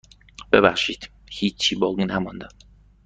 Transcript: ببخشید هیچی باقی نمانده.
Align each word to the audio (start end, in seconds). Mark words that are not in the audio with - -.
ببخشید 0.51 1.09
هیچی 1.31 1.75
باقی 1.75 2.05
نمانده. 2.05 2.47